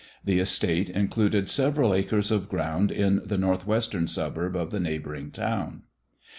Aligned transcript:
The 0.25 0.39
estate 0.39 0.89
included 0.89 1.47
several 1.47 1.93
acres 1.93 2.31
of 2.31 2.49
ground 2.49 2.91
in 2.91 3.21
the 3.23 3.37
northwestern 3.37 4.07
suburb 4.07 4.55
of 4.55 4.71
the 4.71 4.79
neighboring 4.79 5.29
town. 5.29 5.83